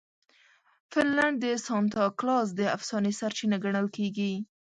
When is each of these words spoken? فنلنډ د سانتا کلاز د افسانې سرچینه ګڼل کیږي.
فنلنډ 0.91 1.35
د 1.43 1.45
سانتا 1.65 2.03
کلاز 2.19 2.47
د 2.59 2.61
افسانې 2.75 3.11
سرچینه 3.19 3.57
ګڼل 3.63 3.87
کیږي. 3.97 4.33